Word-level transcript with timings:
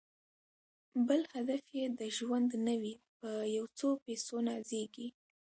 بل 1.07 1.21
هدف 1.33 1.63
یې 1.77 1.85
د 1.99 2.01
ژوند 2.17 2.49
نه 2.65 2.75
وي 2.81 2.93
په 3.19 3.29
یو 3.57 3.65
څو 3.77 3.89
پیسو 4.05 4.35
نازیږي 4.47 5.07